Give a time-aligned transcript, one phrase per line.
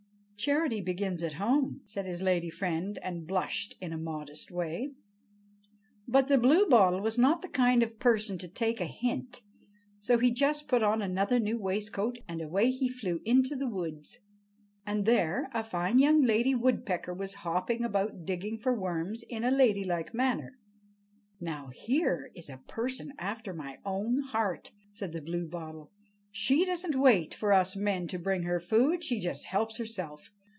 [0.43, 4.91] "Charity begins at home," said his lady friend, and blushed in a modest way.
[6.07, 9.43] But the Bluebottle was not the kind of person to take a hint.
[9.99, 14.17] So he just put on another new waistcoat, and away he flew into the woods.
[14.83, 19.51] And there a fine young lady woodpecker was hopping about digging for worms in a
[19.51, 20.57] ladylike manner.
[21.39, 25.91] "Now, here is a person after my own heart," said the Bluebottle.
[26.33, 30.29] "She doesn't wait for us men to bring her food; she just helps herself.